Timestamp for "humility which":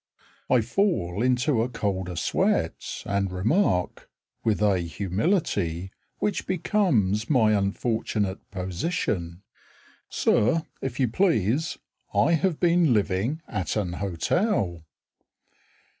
4.79-6.47